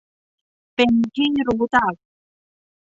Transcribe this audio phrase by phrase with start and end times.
[0.75, 1.93] เป็นที่รู้จัก